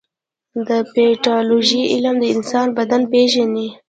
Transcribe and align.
د 0.67 0.69
پیتالوژي 0.93 1.81
علم 1.93 2.15
د 2.21 2.25
انسان 2.35 2.67
بدن 2.77 3.01
پېژني. 3.11 3.67